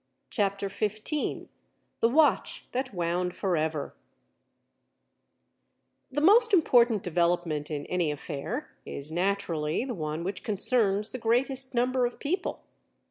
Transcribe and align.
CHAPTER 0.31 0.67
FIFTEEN 0.67 1.47
"The 1.99 2.09
Watch 2.09 2.65
That 2.71 2.91
Wound 2.91 3.35
Forever" 3.35 3.93
The 6.11 6.21
most 6.21 6.53
important 6.55 7.03
development 7.03 7.69
in 7.69 7.85
any 7.85 8.09
affair 8.09 8.71
is 8.83 9.11
naturally 9.11 9.85
the 9.85 9.93
one 9.93 10.23
which 10.23 10.41
concerns 10.41 11.11
the 11.11 11.19
greatest 11.19 11.75
number 11.75 12.07
of 12.07 12.17
people. 12.19 12.63